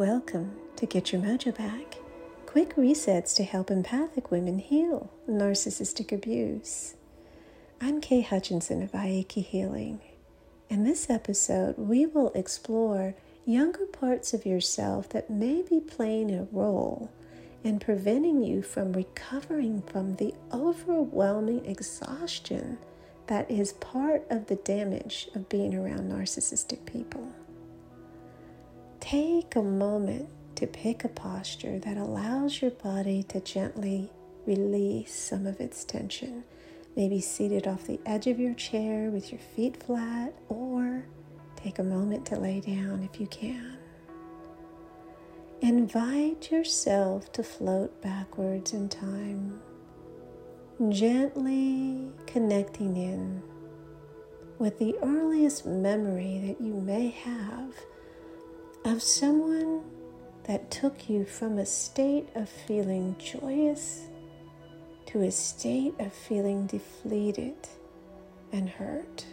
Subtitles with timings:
[0.00, 1.98] Welcome to Get Your Mojo Back.
[2.46, 6.94] Quick resets to help empathic women heal narcissistic abuse.
[7.82, 10.00] I'm Kay Hutchinson of Aiki Healing.
[10.70, 16.48] In this episode, we will explore younger parts of yourself that may be playing a
[16.50, 17.12] role
[17.62, 22.78] in preventing you from recovering from the overwhelming exhaustion
[23.26, 27.30] that is part of the damage of being around narcissistic people.
[29.10, 34.08] Take a moment to pick a posture that allows your body to gently
[34.46, 36.44] release some of its tension.
[36.94, 41.06] Maybe seated off the edge of your chair with your feet flat, or
[41.56, 43.78] take a moment to lay down if you can.
[45.60, 49.60] Invite yourself to float backwards in time,
[50.88, 53.42] gently connecting in
[54.60, 57.74] with the earliest memory that you may have
[58.84, 59.82] of someone
[60.44, 64.06] that took you from a state of feeling joyous
[65.06, 67.68] to a state of feeling deflated
[68.52, 69.26] and hurt.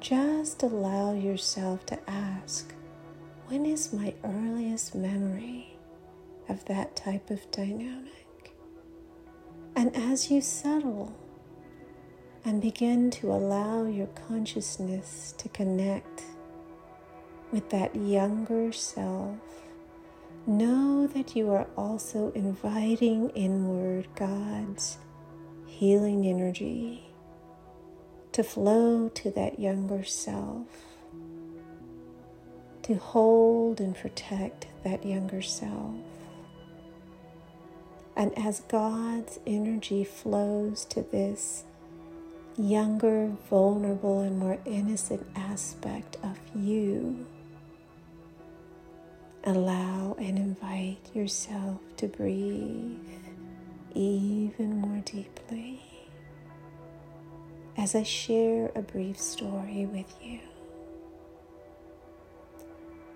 [0.00, 2.74] Just allow yourself to ask,
[3.46, 5.76] when is my earliest memory
[6.48, 8.54] of that type of dynamic?
[9.76, 11.14] And as you settle
[12.44, 16.24] and begin to allow your consciousness to connect
[17.52, 19.36] with that younger self,
[20.46, 24.98] know that you are also inviting inward God's
[25.66, 27.04] healing energy
[28.32, 30.66] to flow to that younger self,
[32.82, 35.96] to hold and protect that younger self.
[38.16, 41.64] And as God's energy flows to this
[42.56, 47.26] younger, vulnerable, and more innocent aspect of you,
[49.44, 52.96] Allow and invite yourself to breathe
[53.92, 55.82] even more deeply
[57.76, 60.38] as I share a brief story with you.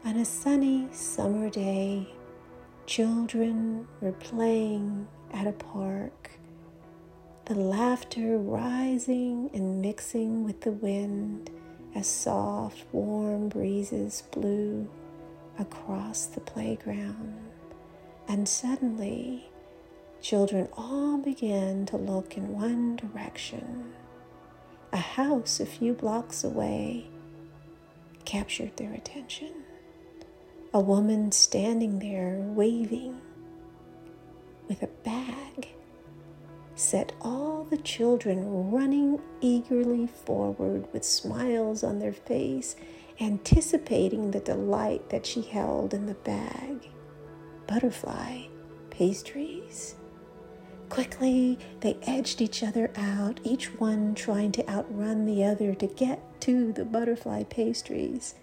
[0.05, 2.09] On a sunny summer day,
[2.87, 6.33] children were playing at a park,
[7.45, 11.51] the laughter rising and mixing with the wind
[11.95, 14.89] as soft, warm breezes blew
[15.59, 17.51] across the playground,
[18.29, 19.49] and suddenly
[20.21, 23.93] children all began to look in one direction.
[24.93, 27.07] A house a few blocks away
[28.25, 29.53] captured their attention.
[30.75, 33.21] A woman standing there waving
[34.69, 35.69] with a bag
[36.75, 42.77] set all the children running eagerly forward with smiles on their face
[43.21, 46.91] anticipating the delight that she held in the bag.
[47.67, 48.47] Butterfly
[48.91, 49.95] pastries.
[50.89, 56.41] Quickly, they edged each other out, each one trying to outrun the other to get
[56.43, 58.35] to the butterfly pastries.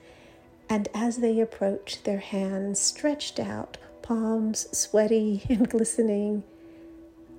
[0.69, 6.43] And as they approached, their hands stretched out, palms sweaty and glistening,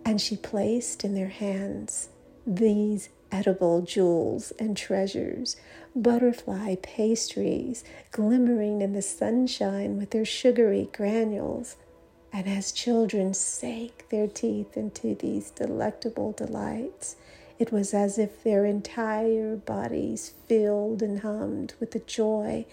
[0.05, 2.09] and she placed in their hands
[2.47, 5.57] these edible jewels and treasures,
[5.97, 11.75] butterfly pastries glimmering in the sunshine with their sugary granules.
[12.33, 17.17] And as children sank their teeth into these delectable delights,
[17.59, 22.67] it was as if their entire bodies filled and hummed with the joy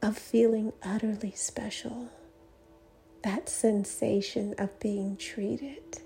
[0.00, 2.08] of feeling utterly special.
[3.22, 6.03] That sensation of being treated.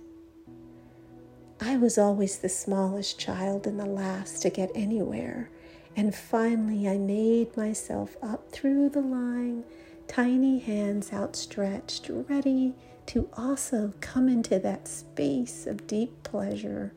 [1.61, 5.51] I was always the smallest child and the last to get anywhere.
[5.97, 9.65] And finally, I made myself up through the line,
[10.07, 12.75] tiny hands outstretched, ready
[13.07, 16.93] to also come into that space of deep pleasure.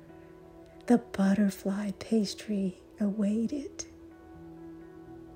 [0.86, 3.86] The butterfly pastry awaited.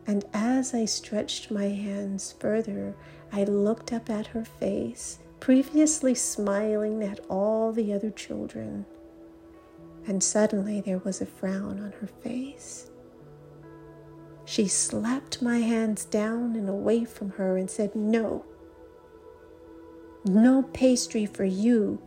[0.05, 2.95] And as I stretched my hands further,
[3.31, 8.85] I looked up at her face, previously smiling at all the other children
[10.07, 12.89] and suddenly there was a frown on her face.
[14.45, 18.45] She slapped my hands down and away from her and said, No,
[20.23, 22.01] no pastry for you.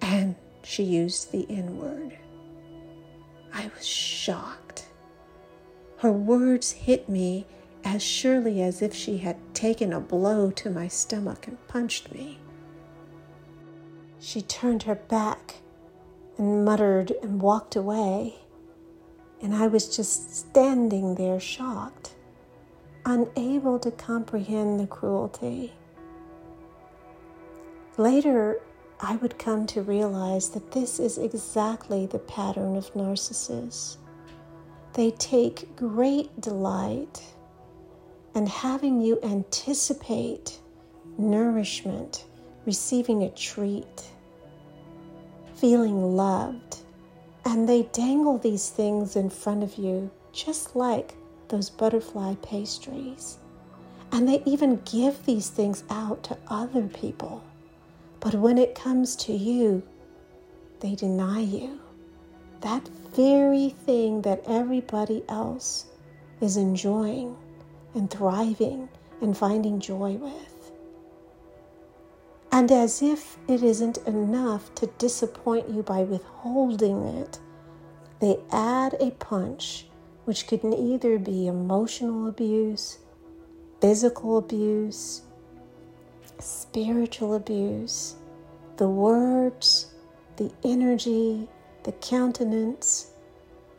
[0.00, 2.16] And she used the N word.
[3.52, 4.86] I was shocked.
[5.98, 7.46] Her words hit me
[7.84, 12.38] as surely as if she had taken a blow to my stomach and punched me.
[14.20, 15.56] She turned her back
[16.38, 18.36] and muttered and walked away.
[19.42, 22.14] And I was just standing there shocked.
[23.06, 25.72] unable to comprehend the cruelty.
[27.96, 28.60] Later,
[29.00, 33.98] I would come to realize that this is exactly the pattern of narcissists.
[34.94, 37.22] They take great delight
[38.34, 40.60] in having you anticipate
[41.18, 42.24] nourishment,
[42.66, 44.10] receiving a treat,
[45.56, 46.78] feeling loved.
[47.44, 51.14] And they dangle these things in front of you, just like
[51.48, 53.38] those butterfly pastries.
[54.12, 57.42] And they even give these things out to other people.
[58.20, 59.82] But when it comes to you,
[60.80, 61.80] they deny you.
[62.60, 65.86] That very thing that everybody else
[66.40, 67.36] is enjoying
[67.94, 68.88] and thriving
[69.20, 70.53] and finding joy with.
[72.54, 77.40] And as if it isn't enough to disappoint you by withholding it,
[78.20, 79.88] they add a punch
[80.24, 82.98] which could either be emotional abuse,
[83.80, 85.22] physical abuse,
[86.38, 88.14] spiritual abuse,
[88.76, 89.92] the words,
[90.36, 91.48] the energy,
[91.82, 93.10] the countenance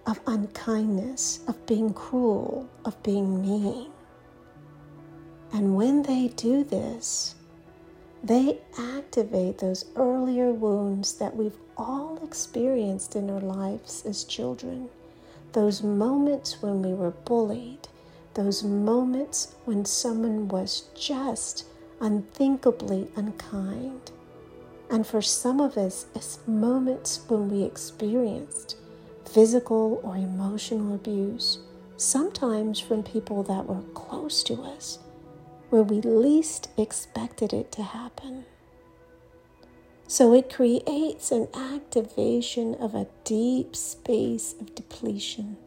[0.05, 3.89] of unkindness, of being cruel, of being mean.
[5.53, 7.35] And when they do this,
[8.25, 14.89] they activate those earlier wounds that we've all experienced in our lives as children.
[15.53, 17.87] Those moments when we were bullied,
[18.33, 21.65] those moments when someone was just
[22.01, 24.11] unthinkably unkind.
[24.89, 28.75] And for some of us, it's moments when we experienced
[29.23, 31.59] physical or emotional abuse,
[31.97, 34.97] sometimes from people that were close to us,
[35.69, 38.45] where we least expected it to happen.
[40.07, 45.57] So it creates an activation of a deep space of depletion.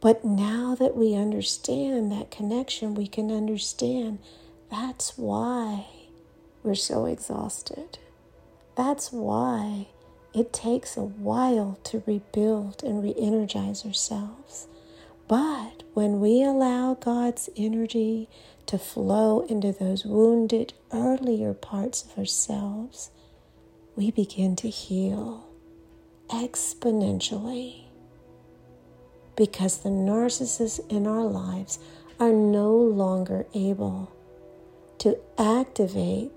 [0.00, 4.18] But now that we understand that connection, we can understand
[4.70, 5.86] that's why
[6.62, 7.98] we're so exhausted.
[8.74, 9.88] That's why
[10.34, 14.66] it takes a while to rebuild and re energize ourselves.
[15.32, 18.28] But when we allow God's energy
[18.66, 23.10] to flow into those wounded earlier parts of ourselves,
[23.96, 25.48] we begin to heal
[26.28, 27.84] exponentially
[29.34, 31.78] because the narcissists in our lives
[32.20, 34.12] are no longer able
[34.98, 36.30] to activate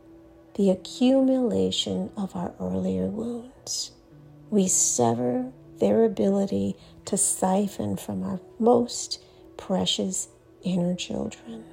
[0.53, 3.91] the accumulation of our earlier wounds.
[4.49, 6.75] We sever their ability
[7.05, 9.21] to siphon from our most
[9.57, 10.29] precious
[10.63, 11.63] inner children.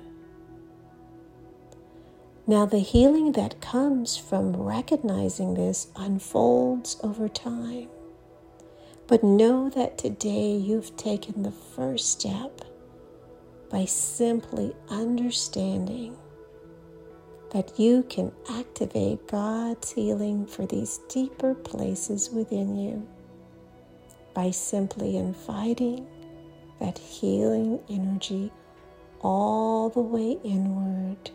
[2.46, 7.88] Now, the healing that comes from recognizing this unfolds over time.
[9.06, 12.62] But know that today you've taken the first step
[13.70, 16.16] by simply understanding
[17.52, 23.06] that you can activate God's healing for these deeper places within you
[24.34, 26.06] by simply inviting
[26.81, 28.52] that healing energy
[29.20, 31.31] all the way inward.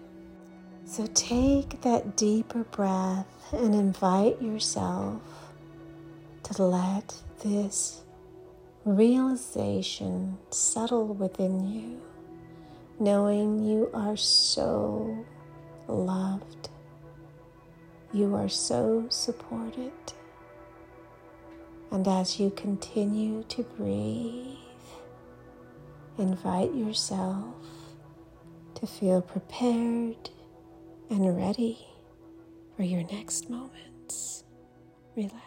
[0.86, 5.22] So take that deeper breath and invite yourself
[6.44, 7.14] to let
[7.44, 8.04] this
[8.86, 12.02] realization settle within you,
[13.00, 15.26] knowing you are so
[15.88, 16.70] loved.
[18.14, 19.92] You are so supported.
[21.92, 24.58] And as you continue to breathe,
[26.18, 27.56] invite yourself
[28.76, 30.30] to feel prepared
[31.10, 31.88] and ready
[32.76, 34.44] for your next moments.
[35.16, 35.47] Relax.